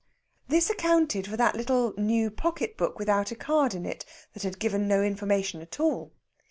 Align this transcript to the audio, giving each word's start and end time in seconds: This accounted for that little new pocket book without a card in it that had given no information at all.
This 0.47 0.71
accounted 0.71 1.27
for 1.27 1.37
that 1.37 1.53
little 1.53 1.93
new 1.95 2.31
pocket 2.31 2.75
book 2.75 2.97
without 2.97 3.29
a 3.29 3.35
card 3.35 3.75
in 3.75 3.85
it 3.85 4.03
that 4.33 4.41
had 4.41 4.57
given 4.57 4.87
no 4.87 5.03
information 5.03 5.61
at 5.61 5.79
all. 5.79 6.11